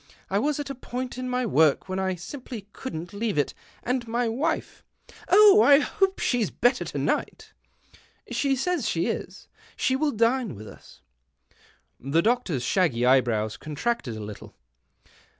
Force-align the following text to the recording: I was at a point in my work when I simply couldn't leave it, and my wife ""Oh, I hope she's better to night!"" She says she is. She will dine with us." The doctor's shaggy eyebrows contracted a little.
I 0.31 0.39
was 0.39 0.59
at 0.59 0.71
a 0.71 0.73
point 0.73 1.19
in 1.19 1.29
my 1.29 1.45
work 1.45 1.87
when 1.87 1.99
I 1.99 2.15
simply 2.15 2.67
couldn't 2.73 3.13
leave 3.13 3.37
it, 3.37 3.53
and 3.83 4.07
my 4.07 4.27
wife 4.27 4.83
""Oh, 5.29 5.61
I 5.61 5.77
hope 5.77 6.17
she's 6.17 6.49
better 6.49 6.83
to 6.83 6.97
night!"" 6.97 7.53
She 8.31 8.55
says 8.55 8.89
she 8.89 9.05
is. 9.05 9.47
She 9.75 9.95
will 9.95 10.09
dine 10.11 10.55
with 10.55 10.67
us." 10.67 11.01
The 11.99 12.23
doctor's 12.23 12.63
shaggy 12.63 13.05
eyebrows 13.05 13.57
contracted 13.57 14.17
a 14.17 14.21
little. 14.23 14.55